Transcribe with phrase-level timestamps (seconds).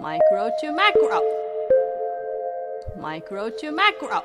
[0.00, 1.20] Micro to macro.
[2.98, 4.22] Micro to macro.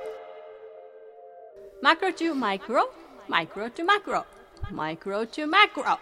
[1.82, 2.84] Macro to micro.
[3.28, 4.26] Micro to macro.
[4.72, 5.98] Micro to macro.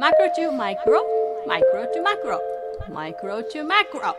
[0.00, 1.00] Macro to micro.
[1.46, 2.40] Micro to macro.
[2.88, 4.14] Micro to macro.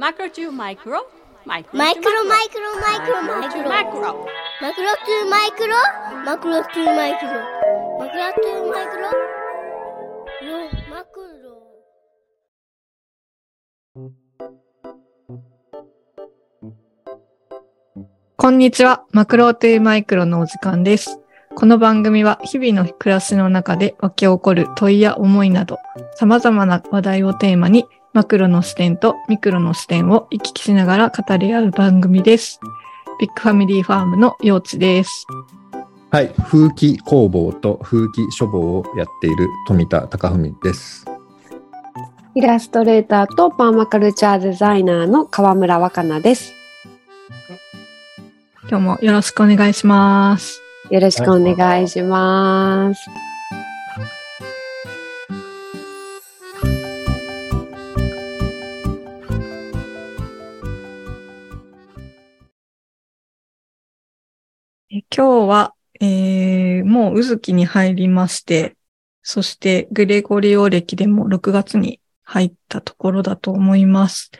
[0.00, 1.00] Macro to micro.
[1.44, 4.26] Micro, micro, micro, micro, micro, macro.
[4.62, 5.82] Macro to micro,
[6.24, 7.40] macro to micro,
[7.98, 9.31] macro to micro.
[18.42, 19.04] こんにちは。
[19.12, 21.20] マクロトゥーマイクロのお時間です。
[21.54, 25.78] この番組は日々の暮らしの中で湧き起こる問いや思いなど、
[26.16, 32.58] 様々な話題をテーマに、マクロの視点とミクロの視点を行き来しながら語り合う番組です。
[33.20, 35.24] ビッグファミリーファームの幼稚です。
[36.10, 36.34] はい。
[36.36, 41.06] 風紀工房と風紀書房をやっている富田貴文です。
[42.34, 46.61] イラストレーターとパーマカルチャーデザイナーの川村若菜です。
[48.72, 50.62] 今日もよろしくお願いします。
[50.88, 53.06] よろしくお願いします。
[64.90, 68.74] え今日は、えー、もう宇月に入りまして、
[69.22, 74.30] そしてグレゴリオ歴でも6月に入ったところだと思います。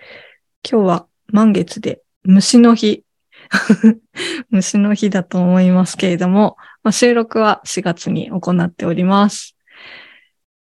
[0.67, 3.05] 今日は満月で虫の日。
[4.51, 9.57] 虫の日だと思いますけれども、まあ、収録は4月に行っております。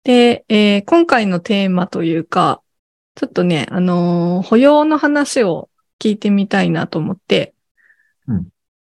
[0.03, 2.61] で、えー今回のテーマというか、
[3.15, 5.69] ちょっとね、あのー保養の話を
[5.99, 7.55] 聞いてみたいなと思って、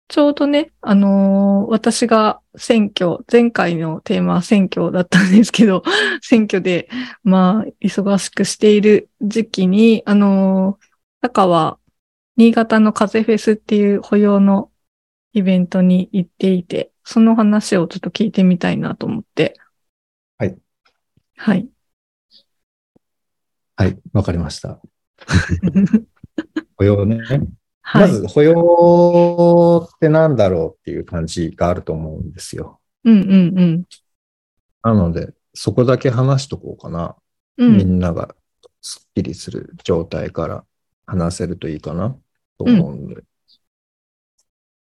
[0.07, 5.83] ちょうどね、あのー私が選挙、前回のテーマは選挙だったんですけど、
[6.21, 6.89] 選挙で、
[7.23, 10.85] まあ、忙しくしている時期に、あのー
[11.21, 11.78] 中は、
[12.39, 14.71] 新潟の風フェスっていう保養の
[15.33, 19.59] イベントに行っていて、その話をちょっと聞いてみたいなと思って。
[20.37, 20.57] はい。
[21.35, 21.67] はい。
[23.75, 23.99] はい。
[24.13, 24.79] わかりました。
[26.79, 27.17] 保養ね。
[27.81, 28.07] はい。
[28.07, 32.79] まず、保養ってなんだろうっていう感じがあると思うんですよ。
[33.03, 33.83] うんうんうん。
[34.81, 37.17] なので、そこだけ話しとこうかな。
[37.57, 37.97] みうん。
[37.97, 38.33] んなが
[38.81, 40.63] スッキリする状態から
[41.05, 42.17] 話せるといいかな
[42.59, 43.23] と思うんで。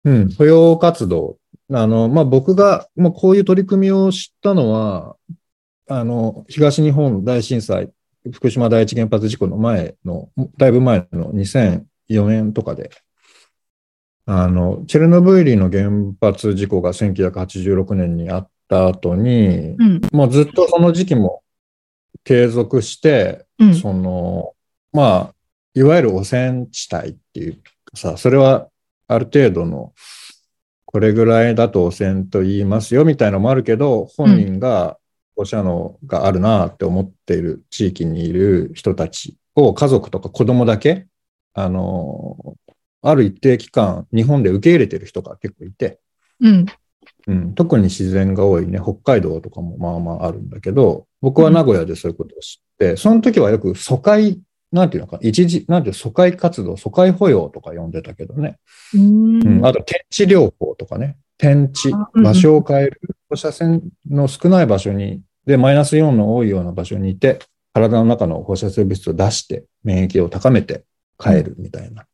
[0.04, 1.36] うん、保養活動。
[1.70, 5.16] あの、まあ、僕が、もうこういう取り組みを知ったのは、
[5.88, 7.90] あの、東日本大震災、
[8.32, 12.90] 福島第一原発事故の前の、だいぶ前の2004年とかで、
[14.26, 15.90] あの、チェルノブイリの原
[16.20, 20.00] 発事故が1986年にあった後に、うん。
[20.12, 21.42] もうずっとその時期も
[22.24, 23.74] 継続して、うん。
[23.74, 24.54] その、
[24.92, 25.34] まあ、
[25.74, 28.68] いわゆる汚染地帯っていうかさ、それは
[29.08, 29.92] ある程度の、
[30.84, 34.98] これぐらいだと汚染と言いますよみたいなのもあるけど、本人が
[35.36, 41.06] 放射能があるなって思っている地域にいる人たちを家族とか子供だけ、
[41.54, 42.36] あの、
[43.02, 46.00] ある一定期間日本で受け入れてる人が結構いて、
[46.40, 46.66] うん。
[47.26, 54.40] うん、特に自然が多いね、北海道とかもまあまああるんだけど、僕は名古屋でそういうことを知って、その時はよく疎開、
[54.72, 58.58] なんていうのか、一時、なんていう疎開活動、疎開保養とか呼んでたけどね。
[58.94, 61.16] うんうん、あと、天地療法とかね。
[61.38, 63.00] 天地場所を変える。
[63.30, 67.38] 放射線の少ない場所に、で、マイナスイオンの多いような場所にいて、
[67.72, 70.84] 体の中の放射性物質を出して、免疫を高めて
[71.22, 72.06] 変えるみたいな。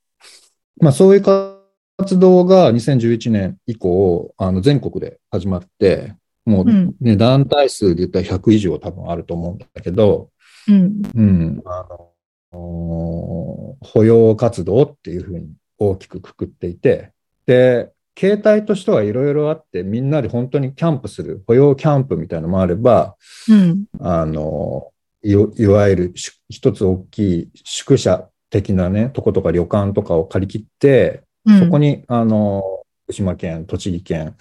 [0.81, 6.15] まあ、そういう活動が2011年以降、あの、全国で始まって、
[6.45, 10.31] もううんね、団体数で言ったら100以上多分あると思うんだけど、
[10.69, 11.03] うん。
[11.15, 12.16] うん、あの、お
[12.57, 17.13] 保養活動っていうふうに大きくくくっていて、
[17.47, 23.17] で、形態としてはいろいろあって、みんなで本当にキャンプする、保養キャンプみたいなのもあれば、
[23.49, 23.85] うん。
[24.01, 24.91] あの、
[25.23, 31.59] いいわゆるし一つ大きい宿舎的なね、とことか旅館とかを借り切って、うん。
[31.61, 32.63] そこに、あの、
[33.05, 34.35] 福島県、栃木県、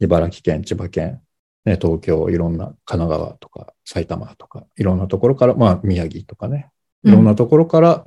[0.00, 1.20] 茨城県、千葉県、
[1.66, 6.70] ね、東京、いろんな神奈川とか埼玉とか、いろんなところから、まあ宮城とかね、
[7.04, 8.06] いろんなところから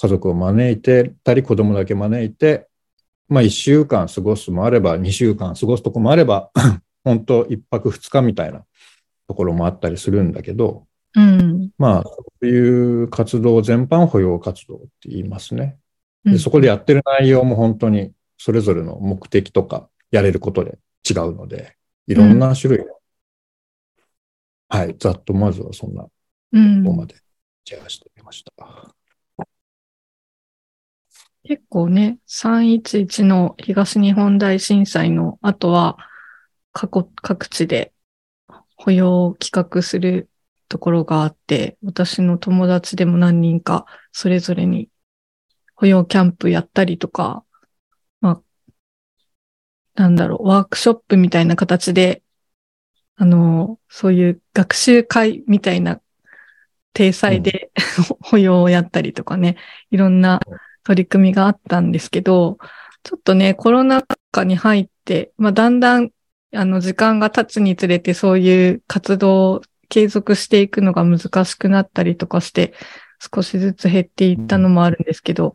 [0.00, 2.68] 家族を招いてたり、子供だけ招いて、
[3.28, 6.50] まあ一週間過ごすもあれば、二週間過ごすとこもあれば、
[7.04, 8.64] 本当一泊二日みたいな
[9.26, 11.70] ところもあったりするんだけど、うん。
[11.78, 15.62] まあそういう活動全般を保養活動って言いますね。
[16.24, 21.76] うんでそこでやってる内容も本当にそれぞれの目的とかやれることで違うので、
[22.06, 22.94] いろんな種類の、
[24.68, 26.06] はい、ざっとまずはそんな
[26.52, 27.14] うんとこまで
[27.68, 28.94] シェアしてみました。
[31.44, 35.98] 結構ね、311の東日本大震災の後は、
[36.72, 37.92] 過去各地で
[38.76, 40.30] 保養を企画する
[40.68, 44.88] ところがあって、私の友達でも何人かそれぞれに
[45.74, 47.44] 保養キャンプやったりとか、
[48.22, 48.72] まあ、
[49.94, 52.22] なんだろう、ワークショップみたいな形で、
[53.16, 56.00] あの、そういう学習会みたいな
[56.92, 57.70] 体裁で、
[58.20, 59.56] 保養をやったりとかね、
[59.90, 60.40] いろんな
[60.84, 62.58] 取り組みがあったんですけど、
[63.02, 64.02] ちょっとね、コロナ
[64.32, 66.10] 禍に入って、まあ、だんだん、
[66.54, 72.74] あの、時間が経つにつれてそういう活動を継続していくのが難しくなったりとかして、
[73.34, 75.54] 少しずつ減っていったのもあるんですけど、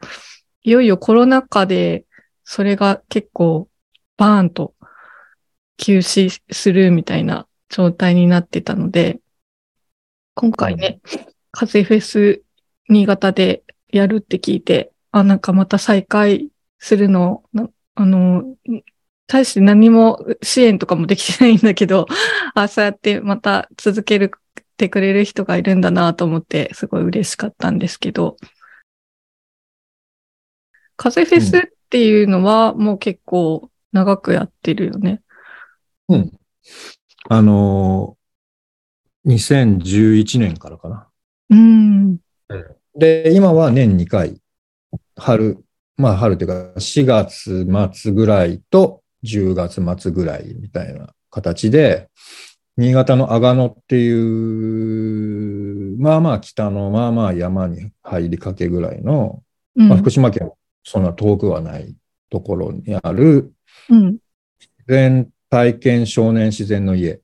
[0.63, 2.05] いよいよコロナ禍で、
[2.43, 3.69] それが結構、
[4.17, 4.73] バーンと
[5.77, 9.19] 休止するみたいな状態になってたので、
[10.35, 10.99] 今回ね、
[11.51, 12.41] 風フェス
[12.89, 16.49] 新潟でやるって聞いて、あ、なんかまた再開
[16.79, 18.55] するの、なあの、
[19.27, 22.07] 大して何も支援とかもできてないんだけど、
[22.55, 24.31] あ、そうやってまた続ける
[24.77, 28.37] てくれる人がいるんだなと思って、すごい嬉しかったんですけど、
[30.97, 35.21] 風フェスっていうのはもう結構長くやってるよね。
[36.09, 36.31] うん。
[37.29, 38.22] あのー、
[39.25, 41.07] 2011年からかな。
[41.49, 42.17] うん。
[42.95, 44.41] で、今は年2回、
[45.15, 45.63] 春、
[45.97, 52.09] まあ春というか4月末ぐらいと10月末ぐらいみたいな形で、
[52.75, 54.11] 新潟の阿賀野ってい
[55.95, 59.43] う、まあまあ北のまあまあ山に入りかけぐらいの、
[59.75, 60.51] うんまあ、福島県
[60.83, 61.95] そんな遠くはない
[62.29, 63.53] ところにある
[63.89, 64.05] うん。
[64.05, 64.19] 自
[64.87, 67.19] 然体験少年自然の家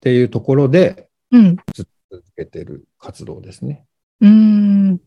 [0.00, 1.56] っていうところでうん。
[1.74, 3.84] 続けてる活動ですね。
[4.20, 5.00] うーん。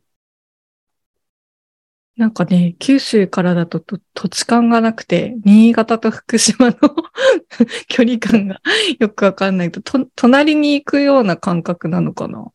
[2.16, 6.78] なんかね、九州からだとと土地勘がなくて、新潟と福島の
[7.90, 8.62] 距離感が
[9.00, 12.52] よくわかんないとと、隣に行くような感覚なのかな？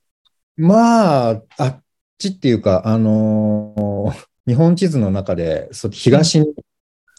[0.57, 1.83] まあ、あっ
[2.19, 6.55] ちっていうか、あのー日本地図の中で、そう東に、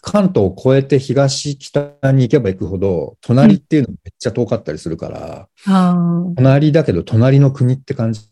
[0.02, 5.96] 関東を越えて東、北に行けば行くほど、隣っていうのめっちゃ遠かったりするから、ああ。
[6.36, 8.22] 隣だけど隣の国って感じ。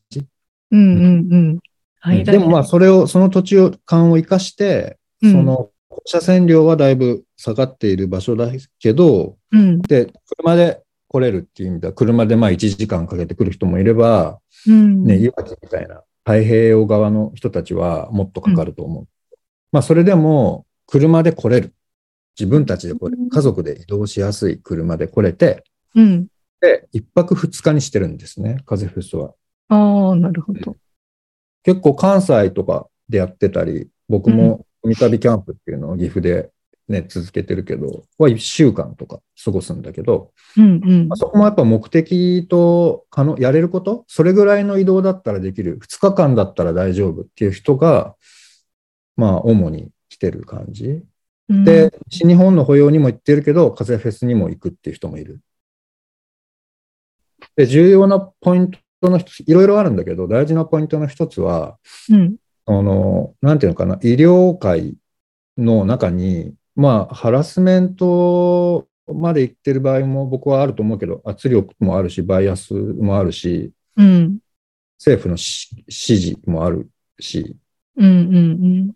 [0.70, 1.58] うんうんうん。
[2.00, 9.82] 間でもまあ、それを、その土地を、間を生かして、うんその、放射線量はだいぶ下がっている場所だけど、うん。
[9.82, 15.04] で、車で来れるっていう意味では、車でまあ1時間かけて来る人もいれば、うん。
[15.04, 19.06] ね、いわきみたいな太平洋側の人たちはもっとかかると思う。
[19.72, 21.75] まあ、それでも、車で来れる。
[22.38, 23.29] 自分たちで来れる。
[23.31, 25.62] 家族で移動しやすい車で来れて、
[25.94, 26.26] うん。
[26.61, 29.35] で、一泊二日にしてるんですね、風フェスは。
[29.69, 30.76] ああ、なるほど。
[31.62, 36.50] 結構関西とかでやってたり、僕も海旅キャンプっていうのを岐阜で
[36.88, 41.17] ね、続けてるけど、は一週間とか過ごすんだけど、うんうんまあ、。
[41.17, 48.14] そこもやっぱ目的と可能、やれること、それぐらいの移動だったらできる、2日間だったら大丈夫っていう人が、
[49.17, 51.02] まあ、主に来てる感じ。
[51.48, 55.40] うんで、西日本の保養にも行ってるけど、風フェスにも行くっていう人もいる。
[57.56, 58.70] で、重要なポイン
[59.00, 61.78] トの一つ、いろいろあるんだけど、大事なポイントの一つは、
[62.10, 62.37] うん。
[62.66, 64.94] あの、なんていうのかな、医療界
[65.56, 74.38] の中に、まあ、ハラスメントまで行ってる場合も僕はあると思うけど、圧力もあるし、バイアスもあるし、うん。
[74.98, 77.56] 政府のし指示もあるし、
[77.96, 78.90] うんうん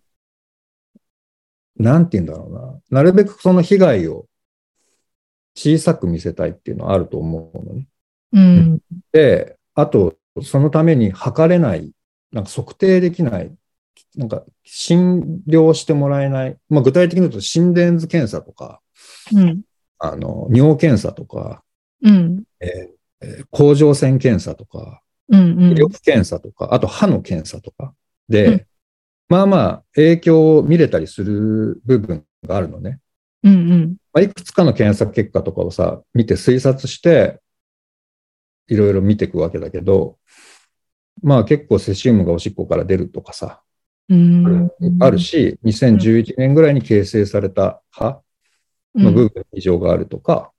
[1.76, 2.48] なんて言うんだろ
[2.90, 3.00] うな。
[3.00, 4.26] なるべくその被害を
[5.54, 7.88] 小さく見せたいっていうのはあると思うのね。
[8.32, 8.40] うん。
[8.40, 8.80] うん。
[9.12, 11.92] で、あと、そのために測れない、
[12.32, 13.52] なんか測定できない、
[14.16, 18.80] なんか診療してもらえない、まあ具体的に言うと心電図検査とか、
[19.34, 19.62] うん。
[19.98, 21.62] あの、尿検査とか、
[22.02, 22.42] うん。
[22.60, 23.02] えー
[23.52, 25.40] 甲状腺検査とか、うん。
[25.40, 25.72] うん。
[25.72, 27.94] 医療検査とか、あと歯の検査とか
[28.28, 28.66] で、うん
[29.32, 33.00] まあまあ影響を見れたりする部分があるのね。
[33.42, 33.52] うん。
[33.54, 33.96] うん。
[34.12, 37.40] まあ、いくつかの検査結果とかをさ、見て推察して、
[38.68, 40.18] いろいろ見ていくわけだけど、
[41.22, 43.62] まあ結構セシウムがおしっこから出るとかさ、
[44.10, 44.70] うん。
[45.00, 48.20] あるし、2011年ぐらいに形成された歯
[48.94, 50.52] の部分に異常があるとか、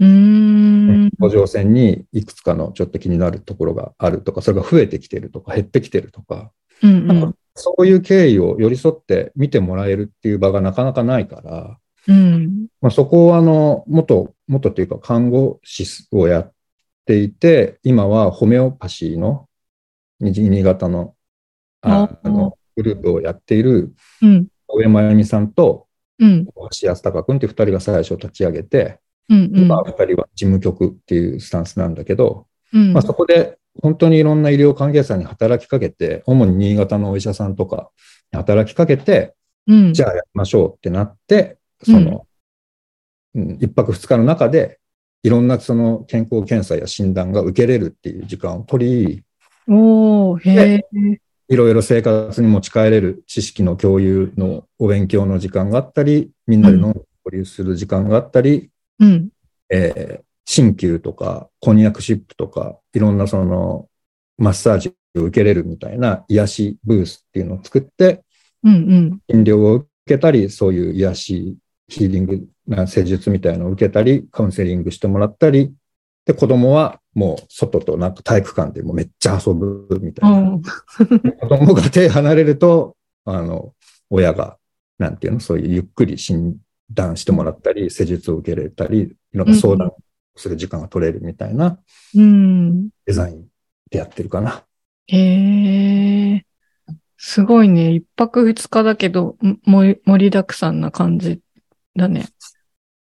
[0.00, 1.10] うん。
[1.20, 6.50] 甲状腺にいくつかのちょっと気になるところがあるとか、それが増えてきてるとか、減ってきてるとか、
[6.82, 7.06] うん。
[7.06, 12.66] なんかそういう経緯を寄り添って見てもらえるっていう場がなかなかないから、うん。
[12.80, 16.52] まあ、そこをあの、元、元っていうか看護師をやっ
[17.06, 19.48] ていて、今はホメオパシーの
[20.20, 21.14] 新潟の
[21.80, 24.46] あおのグループをやっているうん。
[24.68, 25.86] 上間由美さんと
[26.18, 26.46] うん。
[26.80, 29.44] 橋安隆君っていう二人が最初立ち上げて、うん。
[29.44, 29.58] うん。
[29.64, 32.92] 今二人は事務局っていうスタンスなんだけど、うん。
[32.92, 37.90] まあ、そこで本当にいろんな医療関係者に働きかけて、主に新潟のお医者さんとか
[38.32, 39.34] に働きかけて、
[39.66, 39.92] うん。
[39.92, 42.26] じゃあやりましょうってなって、その、
[43.34, 44.78] うん、一泊二日の中で、
[45.22, 49.24] いろんなその健康検査や診断が受けれるっていう時間を取り、
[49.66, 51.20] おー、へえ。
[51.48, 59.28] いろいろ生活に持ち帰れる知識の共有のお勉強の時間があったり、みんなで飲んで交流する時間があったり、うん。
[59.70, 63.88] えー、鍼灸とか、こんにゃくシップとか、いろんなその、
[64.36, 68.24] マッサージを受けれるみたいな癒しブースっていうのを作って、
[68.62, 68.74] うん。
[68.74, 69.20] うん。
[69.30, 71.56] 診療を受けたり、そういう癒し、
[71.88, 75.72] ヒーリングな施術みたいのを受けたり、カウンセリングしてもらったり、
[76.26, 80.58] で、子供はもう外となんか体育館でもうめっちゃ遊ぶみたいな。
[81.40, 83.74] 子供が手離れると、あの、
[84.10, 84.56] 親が、
[84.98, 86.56] なんていうの、そういうゆっくり診
[86.90, 89.92] 断してもらったり、施術を受けれたり、いろんな相談
[90.36, 91.78] する時間が取れるみたいな
[92.14, 92.88] うん。
[93.06, 93.46] デザイン
[93.90, 94.64] でやってるかな。
[95.06, 96.44] へえ。
[97.16, 97.92] すごいね。
[97.92, 101.40] 一泊二日だけど、ん盛り盛りだくさんな感じ
[101.96, 102.28] だね。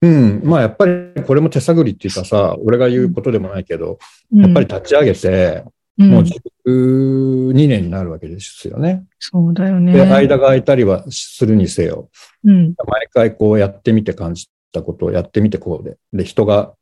[0.01, 0.41] うん。
[0.43, 3.99] まあやっぱりこれも手探りっていうかさ、俺が言うことでもないけど、
[4.31, 6.23] うんやっぱり立ち上げて、うんもう
[6.67, 9.05] 12年になるわけですよね。
[9.17, 9.93] そうだよね。
[9.93, 12.09] で、間が空いたりはするにせよ。
[12.43, 12.75] うん。
[12.85, 15.97] 毎回こうやってみて感じたことをやってみてこうで。
[16.13, 16.73] で、人が、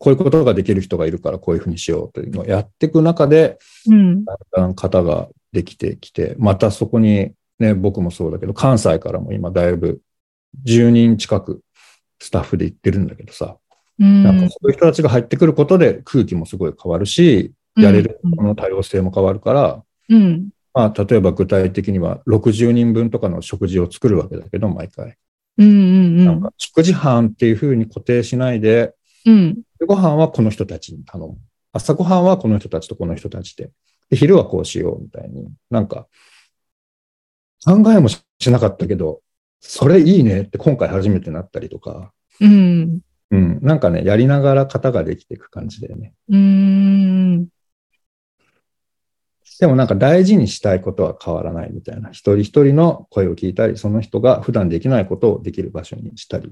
[0.00, 4.24] こういうことができる人がいるからこういうふうにしようというのをやっていく中で、うん。
[4.24, 10.00] だんだん型ができてきて、またそこにね、僕もそうだけど、関西からも今だいぶ
[10.64, 11.60] 10人近く
[12.18, 13.58] スタッフで行ってるんだけどさ、
[13.98, 14.24] うん。
[14.24, 20.48] なんかそういう人たちが入ってくることで空気もすごい変わるし、やれるこの多様性も変わるから、うん。
[20.72, 25.16] まあ、例えば具体的には60人分とかの食事を作るわけだけど、毎回。
[25.58, 25.68] うん。
[25.68, 26.24] うん。
[26.24, 28.94] なんか食事班っていうふうに固定しないで、
[29.26, 29.54] うん。
[29.78, 31.38] でご飯はこの人たちに頼む。
[31.72, 33.70] 朝ご飯はこの人たちとこの人たちで。
[34.10, 35.48] で昼はこうしようみたいに。
[35.70, 36.06] なんか、
[37.64, 39.20] 考えもしなかったけど、
[39.60, 43.00] それいいねって今回初めてなったりとか、うん。
[43.30, 46.14] うん、なんかね、やりながら型ができていく感じだよね。
[46.28, 47.48] うん。
[49.60, 52.10] でもなんか大事にしたいことは変わらないみたいな。
[52.10, 56.50] 一人一人の声を聞いたり、その人が普段できないことをできる場所にしたり。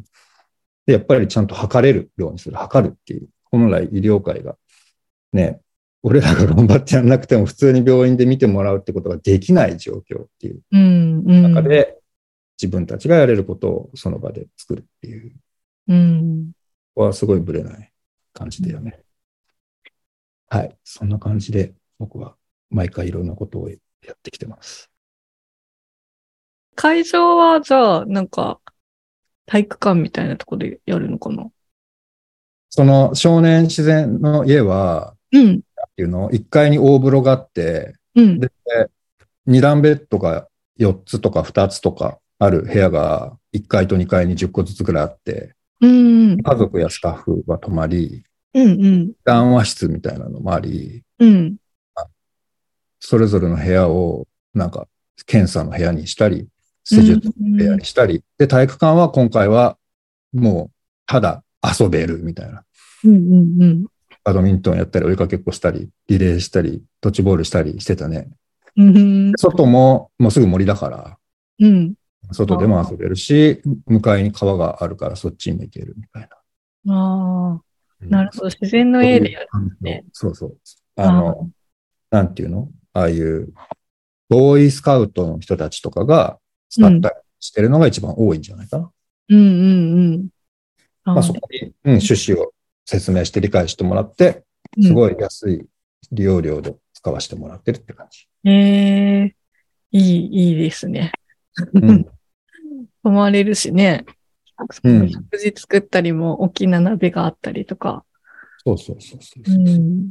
[0.89, 2.57] で、やっぱりちゃんと測れるようにする。
[2.57, 3.29] 測るっていう。
[3.51, 4.57] 本来医療界が
[5.35, 5.61] ね、
[6.03, 10.63] 俺らが頑張ってやんなくても普通に病院で見てもらうってことができない状況っていう。
[11.43, 11.99] 中で、
[12.61, 15.33] 自分たちがやれることをその場で作るっていう。
[15.89, 16.53] うん。
[16.95, 17.93] はすごいブレない
[18.33, 18.99] 感じだよね。
[20.49, 20.75] はい。
[20.85, 22.35] そんな感じで僕は
[22.71, 24.91] 毎回いろんなことをやってきてます。
[26.77, 28.61] 会場は、じゃあ、なんか、
[29.49, 31.47] 体育館みたいなとこでやるのかな？
[32.69, 35.57] その少年自然の家は、うん。
[35.57, 35.59] っ
[35.97, 38.39] ていうの、1階に大風呂があって、うん。
[38.39, 38.51] で、
[39.47, 46.43] 2段ベッドが4つとか2つとかある部屋が1階と2階に10個ずつぐらいあって、うん。
[46.43, 48.85] 家族やスタッフは泊まり、うん。
[48.85, 49.13] うん。
[49.25, 51.57] 談話室みたいなのもあり、うん。
[53.01, 54.87] それぞれの部屋をなんか
[55.25, 56.49] 検査の部屋にしたり、
[56.91, 59.77] 施術の部屋にしたり、で、体育館は今回は
[60.33, 60.71] もう
[61.07, 62.65] ただ遊べるみたいな。
[63.05, 63.11] うん。
[63.11, 63.63] うん。
[63.63, 63.85] うん。
[64.25, 68.31] バドミントンやったり、追いかけっこしたり、リレーしたり、ドッジボールしたりしてたね。
[68.77, 69.33] うん。
[69.37, 71.19] 外ももうすぐ森だから、
[71.61, 71.95] うん。
[72.33, 76.29] 外でも遊べるし、向かいに川があるからそっちにも行けるみたい
[76.85, 76.95] な。
[76.95, 77.61] あ
[78.03, 78.47] あ、なるほど。
[78.47, 79.49] 自然の家でやる。
[79.81, 80.59] ねそうそう。
[80.97, 81.51] あの、
[82.11, 82.69] なんていうの？
[82.93, 83.53] ああいう、
[84.29, 88.91] ボーイスカウトの人たちとかが使ったりしてるのが一番多いんじゃないかな。
[89.31, 90.29] うんうんうん。
[91.05, 92.53] あまあそこに、うん、趣旨を
[92.85, 94.45] 説明して理解してもらって、
[94.81, 94.93] すい。
[94.93, 95.67] ごい安い
[96.13, 98.27] 利用料で使わせてもらってるって感じ。
[98.45, 99.35] ええ
[99.91, 101.13] いい、いいですね。
[101.75, 102.07] うん。
[103.03, 104.05] 泊まれるしね。
[104.83, 108.05] うん食事作ったりも大きな鍋があったりとか。
[108.65, 109.59] そうそうそうそうう。
[109.79, 110.11] ん。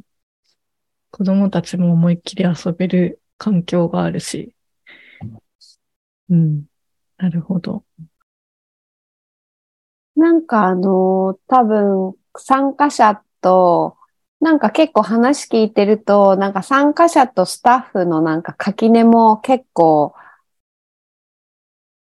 [1.11, 4.53] 子供たちも思いっきり遊べる環境があるし。
[6.29, 6.65] うん。
[7.17, 7.85] なるほど。
[10.15, 13.97] なんかあの、多分参加者と、
[14.39, 20.13] なんか結構話聞いてると、なんか参加者とスタッフのなんか垣根も結構、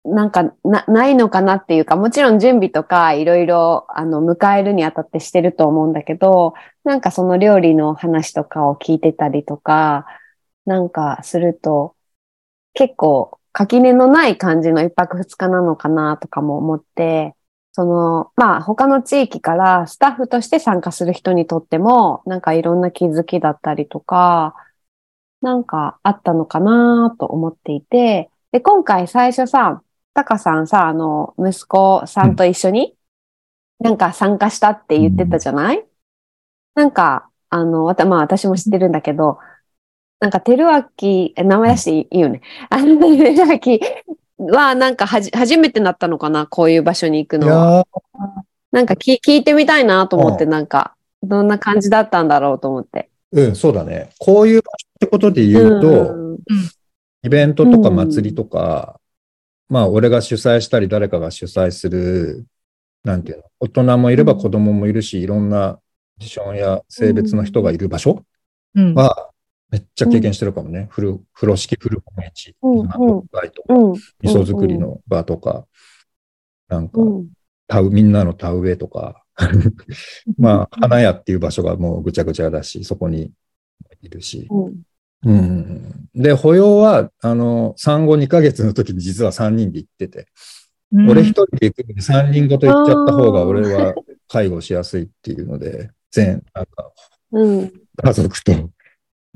[0.04, 6.54] なんかな、ないのかなっていうか、もちろん準備とかいろいろ、あの、迎えるにあたってしてると思うんだけど、
[6.85, 10.06] なんかその料理の話とかを聞いてたりとか、
[10.64, 11.97] なんかすると、
[12.75, 17.34] 結構垣根のない感じの一泊二日なのかなとかも思って、
[17.72, 24.54] その、まあ他の地域からスタッフとして参加する人にとっても、なんかいろんな気づきだったりとか、
[25.40, 29.82] なんかあったのかなと思っていて、で、今回最初さ、
[30.12, 32.94] タカさんさ、あの、息子さんと一緒に、
[33.80, 35.82] なんか参加したって言ってたじゃない、
[36.75, 39.38] なんか、あの、まあ私も知ってるんだけど、
[40.20, 42.40] なんか、てるあき、え名前出していいよね。
[42.70, 43.80] あの、てるあき
[44.38, 46.46] は、なんかはじ、初めてなったのかな？
[46.46, 47.87] こういう場所に行くいのは。
[48.73, 53.11] なんか聞聞いてみたいなと思って、なんか、どんな感じだったんだろうと思って。
[53.32, 54.11] うん、そうだね。
[54.18, 56.26] こういう場所ってことで言うと、うん
[57.23, 59.00] イベントとか祭りとか、
[59.68, 62.46] まあ、俺が主催したり、誰かが主催する、
[63.02, 65.80] なんていうの、大人もいれば子供もいるし、いろんなポ
[66.20, 68.23] ジションや性別の人がいる場所
[68.76, 68.94] うん。
[68.94, 69.30] は、
[69.70, 70.88] めっちゃ経験してるかもね。
[70.90, 73.92] 風呂、風呂敷古本市、うん納豆会とか、うん。
[73.92, 75.66] 味噌作りの場とか、
[76.68, 77.28] なんかう、ん。
[77.66, 79.25] 田植みんなの田植えとか、
[80.38, 83.32] まあ、花屋っていう場所がもうぐちゃぐちゃだし、そこに
[84.02, 84.49] いるし。
[86.14, 90.26] で、保養は、あの、産後2ヶ月の時に実は3人で行ってて、
[90.92, 91.11] うん。
[91.11, 93.94] 俺一人で行くのに3人ごと行っちゃった方が俺は
[94.28, 96.92] 介護しやすいっていうので、全、なんか、
[97.32, 97.73] うん。
[98.02, 98.70] 家族と、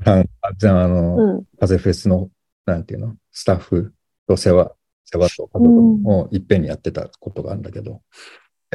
[0.03, 1.45] なんか、じゃあ、あの、うん。
[1.59, 2.29] 風フェスの、
[2.65, 3.93] なんていうの、スタッフ
[4.27, 4.71] と世話、
[5.05, 8.01] 世話と家族もいっぺんにやってたことがあるんだけど、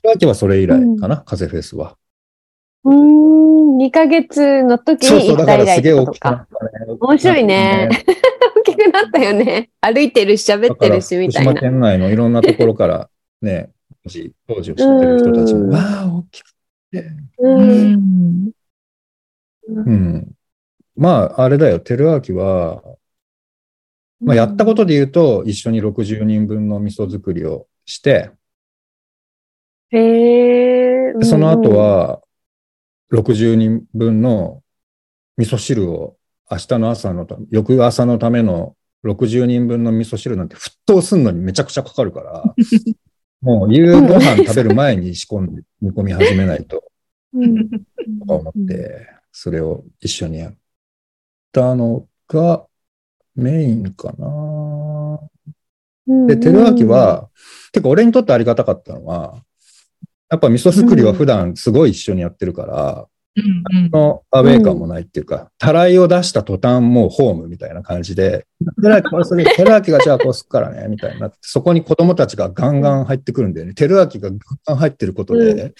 [0.02, 1.96] 寺脇はそれ以来かな、風フェスは。
[2.84, 3.56] うーん。
[3.78, 6.48] 2ヶ月の時そうそう、に行った以だからすげえ来ってことか大きくなっ。
[6.48, 6.96] たね。
[7.00, 7.88] 面白いね。
[8.56, 9.70] 大きくなったよね。
[9.80, 11.70] 歩いてるし、喋ってるし、みたいな福島。
[11.70, 13.10] 県内のいろんなところから
[13.42, 13.70] ね、
[14.04, 16.54] 当時、当時を知ってる人たちうんも、わあ、大きく
[16.90, 17.10] て。
[17.38, 17.48] う。
[17.48, 18.50] うんん。
[19.68, 20.35] うん。
[20.96, 22.82] まあ、あれだよ、テルアーキは、
[24.20, 28.30] まあ、やったことで言うと、一緒に60人分の味噌作りをして、
[29.90, 31.12] へえ。
[31.18, 32.22] でその後は、
[33.12, 34.62] 60人分の
[35.36, 36.16] 味噌汁を
[36.50, 42.54] 明日の朝のため、翌朝のための60人分の味噌汁なんて沸騰すんのにめちゃくちゃかかるから、
[43.42, 46.82] もう夕ご飯食べる前に仕込んで煮込み始めないと、
[47.32, 47.68] うん。
[47.68, 50.54] とか思って、それを一緒にやっ
[51.56, 52.66] たのが
[53.34, 55.20] メインかな。
[56.06, 56.26] うん。
[56.26, 57.30] で、テルアキは、
[57.72, 59.42] てか俺にとってありがたかったのは、
[60.28, 63.90] やっぱ味噌作りは普段すごい一緒にやってるから、うん。
[63.90, 68.46] のアウェイ感もないっていうか、たらいを出した途端もうホームみたいな感じで、
[68.82, 73.74] テラキこうする、テラキがじゃあこうすっからね、みたいになって、そこに子供たちがガンガン入ってくるんだよね。
[73.74, 75.74] テルアキがガンガン入ってることうで、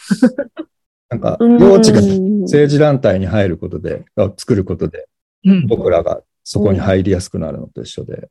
[1.09, 2.01] なんか、うん幼稚が
[2.43, 4.05] 政治団体に入ることで、
[4.37, 5.09] 作ることで、
[5.45, 5.67] うん。
[5.67, 8.27] 僕らがそこに入りやすくなるのと一緒で、うん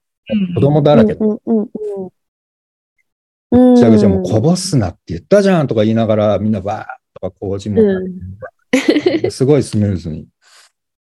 [0.56, 2.10] 子供だらけで、うんうんうん
[3.52, 6.86] ぐちゃぐちゃもうこぼすなって言ったじゃんとか言いながら、みんなバーッ
[7.22, 7.82] とか麹も、
[9.30, 10.28] すごいスムーズに。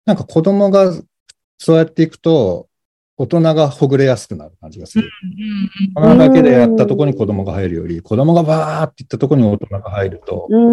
[0.04, 0.92] なんか子供が
[1.58, 2.68] そうやっていくと、
[3.16, 5.08] 大人がほぐれやすくなる感じがする。
[5.94, 10.70] 大人だけでやったとこに子供が入るより、子供がバーっていったとこに大人が入ると、う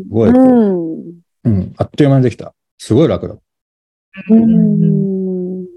[0.00, 0.02] ん。
[0.02, 1.56] すごいこううん。
[1.56, 2.54] うん、あっという間にできた。
[2.78, 3.34] すごい楽だ。
[3.34, 3.40] うん。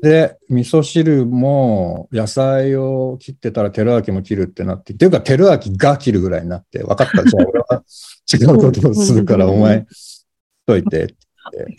[0.02, 7.24] で、味噌汁も野菜を切ってたらテルアキも切るってなって、っていうかテルアキが切るぐらいになって、分かった。
[7.24, 7.84] じゃあ俺は。
[8.34, 9.52] 違うことをするからうん。
[9.52, 10.26] お前、し
[10.66, 11.04] といて。
[11.04, 11.16] って
[11.54, 11.78] 言って。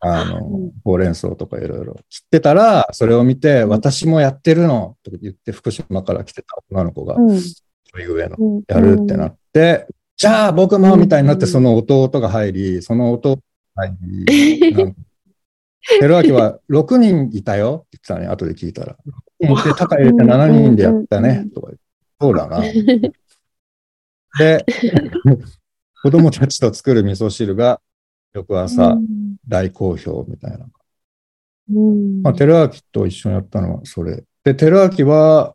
[0.00, 7.40] あの、ほうれん草とかいろいろ切ってたら、それを見て、私もやってるのとか言って、福島から来てた女の子が、うん。
[7.40, 8.62] ちょい上の、うん。
[8.68, 13.38] やるってなって、じゃあ僕もみたいになって、その弟が入り、その弟
[13.74, 14.94] が入り、
[15.90, 18.96] なんかテルアキは6人いたよって言ってたね、後で聞いたら。
[19.42, 21.82] 6人いて、高入れて7人でやったね、とか言って。
[22.20, 22.60] そうだな。
[24.38, 24.64] で、
[26.02, 27.80] 子供たちと作る味噌汁が、
[28.34, 28.96] 翌朝、
[29.46, 30.66] 大好評みたいな。
[31.72, 32.22] うん。
[32.22, 34.24] まあ、テルアキと一緒にやったのはそれ。
[34.44, 35.54] で、テルアキは、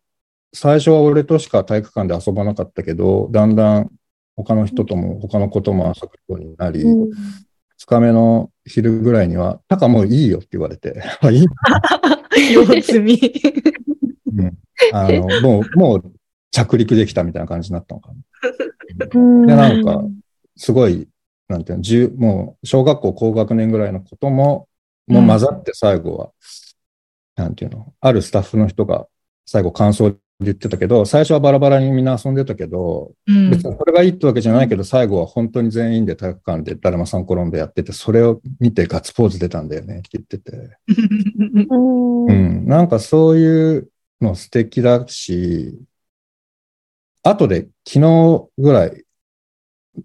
[0.54, 3.92] 最初は俺としか体育館で遊ばなかったけど、だんだん
[4.36, 7.12] 他の人とも他の子とも遊ぶようになり、うん
[7.84, 11.46] 2日目の昼ぐらいには、タカもういいよって言われて、 あいい
[12.54, 13.19] 様子見。
[14.36, 14.58] うん
[14.91, 16.13] あの、もう、もう
[16.52, 19.08] 着陸できたみたいな感じになったのかな。
[19.13, 20.04] うんで、なんか、
[20.56, 21.08] すごい、
[21.48, 24.67] なんていうの、十もう、小学校高学年ぐらいのことも、
[25.08, 26.32] もう混ざって最後は、
[27.36, 29.08] なんていうの、あるスタッフの人が
[29.46, 33.52] 最後感想言ってたけど、最初はバラバラにみんな遊んでたけど、うん。
[33.52, 40.78] 別にそれがいいってわけじゃないけど、最後は本当に全員で体育館でだるまさん転んでやってて、それを見てガッツポーズ出たんだよねって言ってて。
[41.69, 42.67] うんうん。
[42.67, 43.89] なんかそういう
[44.22, 45.80] の素敵だし、
[47.24, 49.04] 後で昨日ぐらい、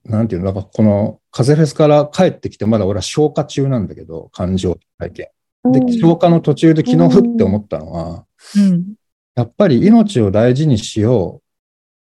[0.05, 5.29] なんていうの、なんかこの風フェスから帰ってきて、まだ俺は消化中なんだけど、感情体験。
[5.73, 8.25] で、消化の途中で昨日ふって思ったのは、
[8.57, 8.95] うん。
[9.39, 11.43] やっぱり命を大事にしよ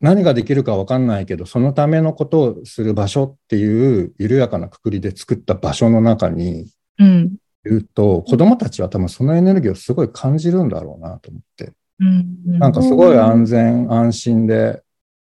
[0.02, 0.06] う。
[0.06, 6.68] 何ができるかわかんないけど、そのためのことをする場所っていう緩やかなくくりで作った場所の中に
[7.00, 7.38] うん。
[7.66, 11.72] いると、子供たちは多分そのエネルギーをすごい感じるんだろうなと思って。
[12.00, 12.60] うん。
[12.60, 14.84] なんかすごい安全安心で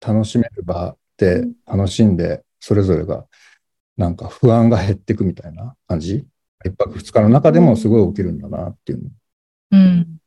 [0.01, 3.25] 楽しめる場で楽しんで、それぞれが
[3.97, 6.25] なんか不安が減っていくみたいな感じ。
[6.65, 9.11] 一泊二日の中でもすごい起きるんだなっていうの。
[9.73, 10.18] うん。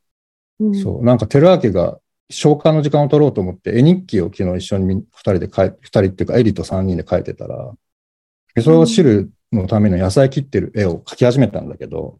[0.82, 1.04] そう。
[1.04, 7.74] なんか、テルアケが消化の時間を取ろうと思って、絵日記を昨日一緒にみ二人で書い、二人っていうか、エリと三人で書いてたら、
[8.56, 12.20] 味噌汁のための野菜切ってる絵を描き始めたんだけど、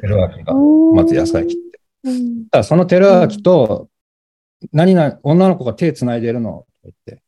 [0.00, 1.80] テルアケが、まず野菜切って。
[2.50, 3.88] だそのテルアキと、
[4.72, 7.22] 何々、女の子が手繋いでるのって言って、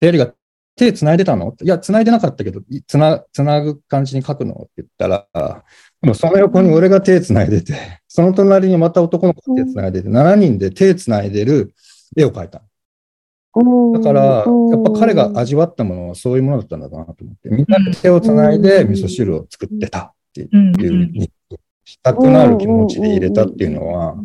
[0.00, 0.32] でエリが
[0.80, 1.54] 手繋いでたの？
[1.60, 5.62] いや、繋いでなかったけど、いつな、繋ぐ感じに書くのって言ったら、
[6.00, 7.74] でもその横に俺が手繋いでて、
[8.08, 11.74] その隣にまた男の子が手繋いでて、7人で手繋いでる
[12.16, 12.62] 絵を描いた。
[13.92, 14.44] だから、やっ
[14.82, 20.80] ぱ彼が味わったものはそういうものだったんだなと思って、みんなで手を繋いで味噌汁を作ってたってうん。
[20.80, 21.30] いう、に
[21.84, 24.16] したくなる気持ちで入れたっていうのは、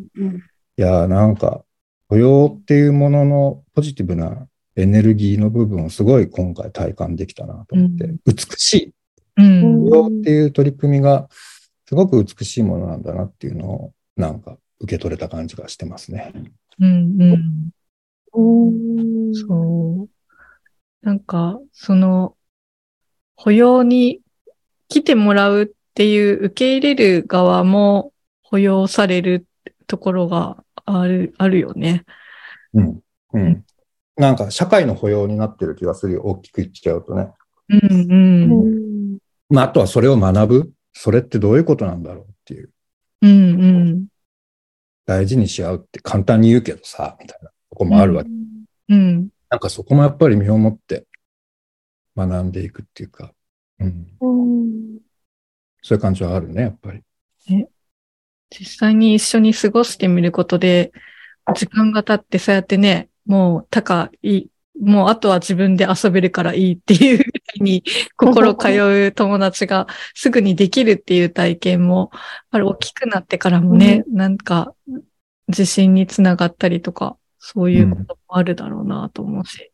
[0.77, 1.65] いやーなんか、
[2.07, 8.93] 雇用っていうもののポジティブなエネルギーの部分をすごい今回体感できたなと思って、うん美しい。
[9.37, 10.21] うん。
[10.21, 11.27] っていう取り組みが
[11.85, 16.33] すごく美しいものなんだなっていうのをなんか受け取れた感じがしてますね。
[16.79, 17.21] うん。
[17.21, 17.71] うん。
[18.33, 20.09] うんそう。
[21.01, 22.35] なんか、その、
[23.35, 24.21] 保養に
[24.87, 28.11] 来てもらうっていう受け入れる側も
[28.41, 29.45] 保養される
[29.87, 32.05] ところがある、あるよね。
[32.73, 32.99] うん。
[33.33, 33.65] うん。
[34.17, 36.21] なんか社会の保養になってる気がするよ。
[36.23, 37.31] 大きく言っちゃうとね。
[37.69, 37.87] うんう。
[37.91, 39.17] うんん
[39.49, 40.71] まあ、あとはそれを学ぶ。
[40.93, 42.69] それってどういうことなんだろうっていう。
[43.21, 43.33] うんう
[43.93, 44.07] ん。
[45.05, 48.29] 大事にし合うって簡単に言うけどさ、みたいなとこもあるわけ。
[48.89, 49.29] うん。
[49.49, 51.05] なんかそこもやっぱり身をもって
[52.15, 53.33] 学んでいくっていうか、
[53.79, 54.99] うん、うん
[55.81, 57.03] そういう感じはあるね、やっぱり。
[58.49, 60.91] 実際に一緒に過ごしてみることで、
[61.53, 64.47] 時間が経ってそうやってね、もう高い、
[64.79, 67.83] もうあとは自分で遊べるからいいっていうぐらいに
[68.17, 72.11] 心通う友達がすぐにできるっていう体験も、
[72.51, 74.73] あれ大きくなってからもね、なんか
[75.47, 79.71] 自信につながったりとか、そういうこともあるだろうなと思うし。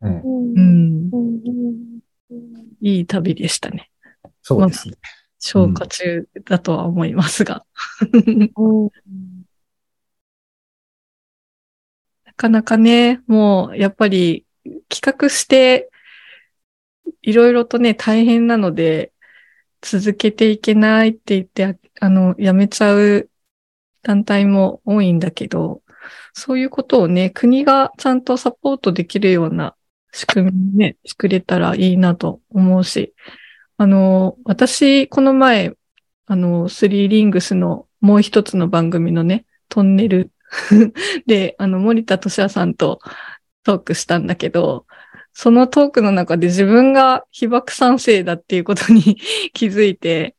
[0.00, 1.10] うん、うん。
[1.12, 1.94] うん
[2.80, 3.90] いい旅でしたね。
[4.42, 4.96] そうですね。
[5.38, 7.64] 消化中だとは思いますが。
[8.10, 8.48] うんな
[12.36, 14.46] かなかね、もうやっぱり
[14.88, 15.90] 企画して、
[17.22, 19.12] いろいろとね、大変なので、
[19.80, 23.28] 続けていけないって言って、あの、やめちゃう
[24.02, 25.82] 団体も多いんだけど、
[26.32, 29.76] そういうことをね、国がちゃんとサポートできるような
[30.12, 33.14] 仕組みね、作れたらいいなと思うし、
[33.76, 35.74] あの、私、この前、
[36.26, 40.30] あの、スリーリングスのもう一つの番組のね、トンネル
[41.26, 43.00] で、あの、森田敏也さんと
[43.62, 44.86] トークしたんだけど、
[45.32, 49.16] そのトークの中で自分が被爆賛成だっていうことに
[49.52, 50.36] 気づいて、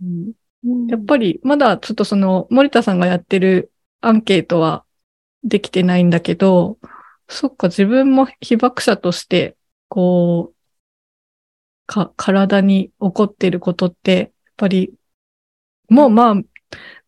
[0.00, 0.32] うん。
[0.88, 3.72] やっぱりまだちょっとその森田さんがやってる
[4.02, 4.84] アンケートは
[5.44, 6.78] できてないんだけど、
[7.28, 9.56] そっか自分も被爆者として、
[9.88, 10.56] こう、
[11.86, 14.94] か、体に起こってることって、やっぱり、
[15.88, 16.34] もうまあ、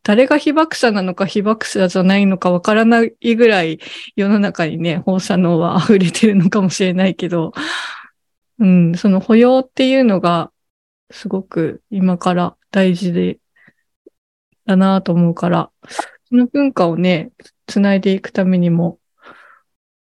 [0.02, 3.78] 誰が被爆者なのか被爆者じゃないのかわからないぐらい
[4.16, 7.52] 世の中にね、放射能は溢れてるのかもしれないけど、
[8.58, 10.50] うん、その保養っていうのが
[11.10, 13.38] すごく今から大事で、
[14.64, 15.70] だなと思うから、
[16.28, 17.30] その文化をね、
[17.66, 18.98] つないでいくためにも、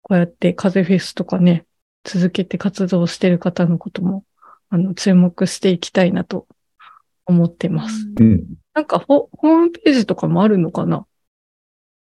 [0.02, 1.66] こうやって風フェスとかね、
[2.04, 4.24] 続けて活動してる方のことも、
[4.68, 6.46] あの、注目していきたいなと
[7.26, 8.06] 思ってます。
[8.20, 8.44] うん。
[8.74, 11.06] なんかホ、ホームページとかもあるのかな？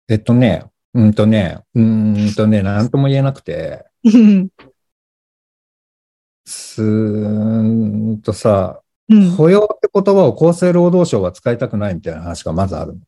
[0.08, 4.48] えっとね、うんとね、うーんとね、なんとも言えなくて、うん。
[6.44, 9.36] すーんとさ、うん。
[9.36, 13.00] 雇用って言葉を厚生労働省は使いたくないみたいな話がまずあるの。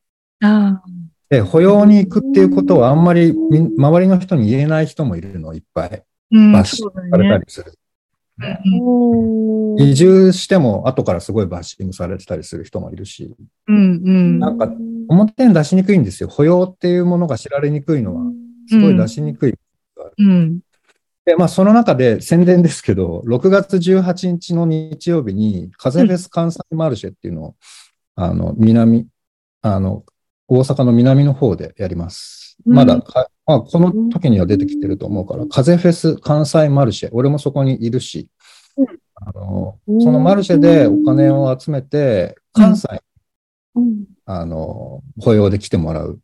[0.48, 0.82] ああ。
[1.28, 6.02] で、保養に行くっていうことをあんまりみ周りの人に言えない人もいるの、いっぱい。
[6.30, 7.74] うんバッシングされたりする。
[8.38, 13.34] うん移住しても後からすごいバッシングされてたりする人もいるし、
[13.66, 14.38] うんうん。
[14.38, 14.68] なんか
[15.08, 16.28] 表に出しにくいんですよ。
[16.28, 18.22] 保養っていうものが知られにくいのは、
[18.68, 19.54] すごい出しにくい。
[20.18, 20.60] うん。
[21.24, 27.56] で、まあその中で宣伝ですけど、6月18日の日曜日に、風フェス関西マルシェっていうのを、
[28.14, 29.06] あの、南、
[29.62, 30.04] あの、
[30.46, 32.56] 大阪の南の方でやります。
[32.66, 38.28] うんまだか、まあこの時には出てきてると思うから、風フェス関西マルシェ、俺もそこにいるし、
[38.76, 38.86] うん。
[39.16, 42.88] あの、そのマルシェでお金を集めて、関西、
[43.74, 44.04] うん。
[44.26, 46.20] あの、保養で来てもらう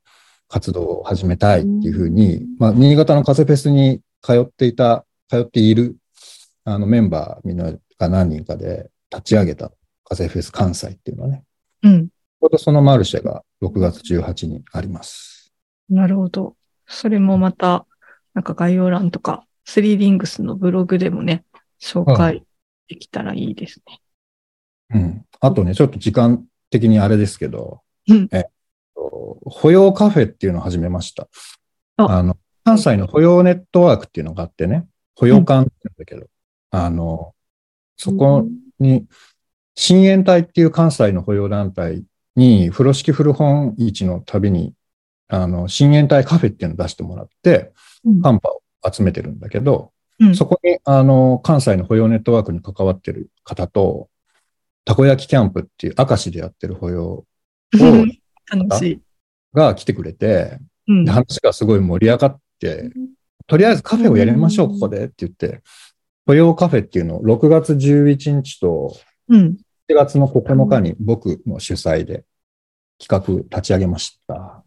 [0.49, 5.97] 活動を始めたいっていうふうに、まあ、新潟の風フェスに通っていた、通っている、
[6.65, 9.71] あの、メンバーみんなが何人かで立ち上げた
[10.05, 11.45] 風フェス関西っていうのはね、
[11.83, 12.09] うん。
[12.09, 15.53] ちょうどそのマルシェが6月18にあります。
[15.89, 16.57] なるほど。
[16.91, 17.87] それもまた、
[18.35, 21.45] なんか概要欄とか、スリーリングスのブログでもね、
[21.81, 22.45] 紹介
[22.89, 24.01] できたらいいですね。
[24.95, 25.27] うん。
[25.41, 28.43] あとね、ちょっと時間的にあれですけど、うんえっ
[28.95, 31.29] と、保養カフェっていうのを始めました。
[31.97, 36.27] ああの、関西の保養ネットワークっていうのがあってね、保養館って言うんだけど、
[36.73, 37.35] あの、
[37.97, 38.47] そこ
[38.81, 39.07] に、
[39.77, 44.75] 新援隊っていう関西の保養団体に、風呂敷古本市の旅に、
[45.31, 47.73] あの、新援隊カフェっていうのを出してもらって、
[48.05, 54.09] うんカンパを集めてるんだけど、うんそこに、あの、関西の保養ネットワークに関わってる方と、
[54.85, 57.25] たこ焼きキャンプっていう明石でやってる保養を
[58.51, 59.01] 楽しい。
[59.53, 61.11] が来てくれて、うんで。
[61.11, 62.91] 話がすごい盛り上がって、
[63.47, 65.63] とりあえずカフェをやりましょう、ここでって言って、
[66.27, 68.97] 保養カフェっていうのを6月11日と
[69.31, 69.57] うん。
[69.89, 72.25] 7月の9日に僕の主催で
[72.99, 74.60] 企画立ち上げました。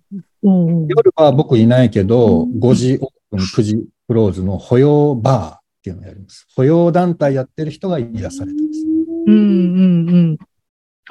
[0.44, 6.48] おー夜は僕いないけど、5時オープン、9時クローズの保養バーっていうのをやります。
[6.56, 8.86] 保養団体やってる人が癒されてます。
[9.28, 10.38] うんうんうん。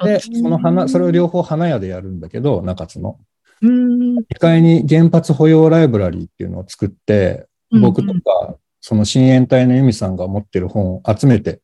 [0.03, 3.19] で、その花、それを両方花屋でやるんだけど、中津の。
[3.61, 4.17] うん。
[4.19, 11.61] 2階に原発保養ライブラリーっていうのを作って、僕とか、その親衛隊の由美さんが持ってる本を集めて、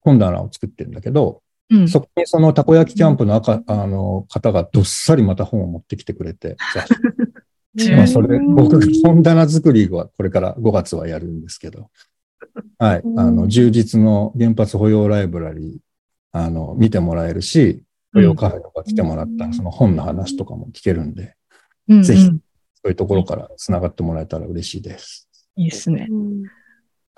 [0.00, 6.56] 本棚を作ってるんだけど、うん、そこにそのたこ焼きキャンプの赤、あの、方がどっさりまた本を持ってきてくれて、
[7.78, 11.90] うんまあそれ、僕が本棚作りはこれから5月はやるんですけど、
[12.78, 15.78] はい、あの、充実の原発保養ライブラリー、
[16.32, 17.82] あの、見てもらえるし、
[18.14, 21.34] 保養カフェとか来てもらったら、その本の話とかも聞けるんで、
[21.88, 22.02] うんうん。
[22.02, 22.32] ぜひそ
[22.84, 25.28] ういうところから繋がってもらえたら嬉しいです。
[25.56, 26.06] いいですね。
[26.10, 26.42] うん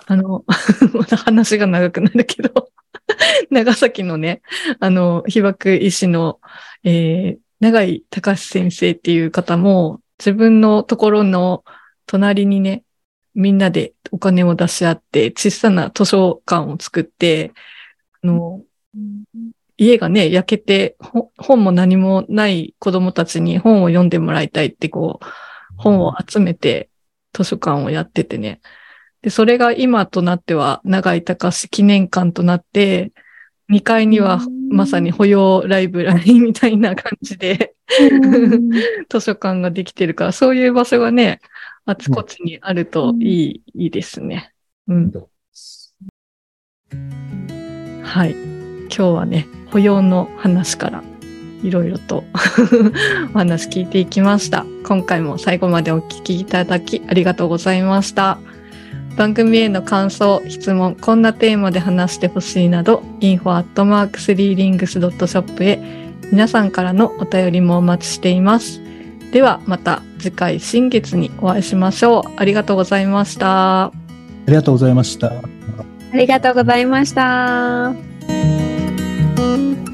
[0.06, 0.44] あの、
[0.94, 2.70] また話が長くなるけど、
[3.50, 4.42] 長崎のね、
[4.78, 6.40] あの、被爆医師の、
[6.84, 11.64] えー、長井隆先生っていう方も、自分のところの
[12.06, 12.84] 隣にね、
[13.34, 17.52] みんなでお金を出し合って、小さな図書館を作って、
[18.22, 18.62] あの、
[19.76, 20.96] 家がね、焼けて、
[21.38, 25.26] 本も何もない子供たちに本を読んでもらいたいって、こう、
[25.76, 26.90] 本を集めて
[27.32, 28.60] 図書館をやっててね。
[29.22, 33.12] で、それが今となっては、長井隆記念館となって、
[33.70, 37.74] 2階にはまさに保養ライブラリーみたいな感じで
[39.08, 41.40] 図書館ができてるから、そういう場所がね、
[41.84, 44.52] あちこちにあるといい、いいですね。
[44.88, 45.12] うん。
[48.02, 48.32] はい。
[48.32, 51.04] 今日はね、保養の話から
[51.62, 52.24] いろいろと
[53.34, 54.66] お話聞いていきました。
[54.84, 58.38] 今回も最後までお聞きいただきありがとうございました。
[59.16, 65.80] 番組への感想、質問、こんなテーマで話してほしいなど、info.3rings.shop へ
[66.30, 68.80] 皆さんからのお便りもお待ちしています。
[69.32, 72.30] ではまた次回新月にお会いしましょう。
[72.36, 73.86] ありがとうございました。
[73.86, 73.92] あ
[74.46, 75.28] りがとうございました。
[75.28, 77.94] ありがとうございました。「